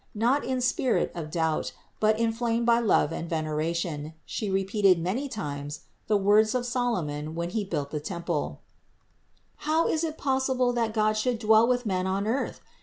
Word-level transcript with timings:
Not 0.15 0.43
in 0.43 0.57
a 0.57 0.61
spirit 0.61 1.11
of 1.13 1.29
doubt, 1.29 1.73
but 1.99 2.17
inflamed 2.19 2.65
by 2.65 2.79
love 2.79 3.11
and 3.13 3.29
veneration, 3.29 4.15
She 4.25 4.49
repeated 4.49 4.97
many 4.97 5.29
times 5.29 5.81
the 6.07 6.17
words 6.17 6.55
of 6.55 6.65
Solomon 6.65 7.35
when 7.35 7.51
he 7.51 7.63
built 7.63 7.91
the 7.91 7.99
temple: 7.99 8.61
"How 9.57 9.87
is 9.87 10.03
it 10.03 10.17
possible 10.17 10.73
that 10.73 10.95
God 10.95 11.17
should 11.17 11.37
dwell 11.37 11.67
with 11.67 11.85
men 11.85 12.07
on 12.07 12.25
earth? 12.25 12.61